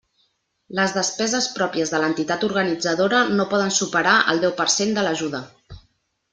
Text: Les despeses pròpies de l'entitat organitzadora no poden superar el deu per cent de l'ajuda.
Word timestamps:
Les 0.77 0.95
despeses 0.95 1.47
pròpies 1.57 1.93
de 1.95 1.99
l'entitat 2.05 2.47
organitzadora 2.49 3.21
no 3.37 3.47
poden 3.55 3.77
superar 3.83 4.17
el 4.35 4.45
deu 4.47 4.59
per 4.63 4.69
cent 4.81 4.99
de 4.99 5.09
l'ajuda. 5.09 5.47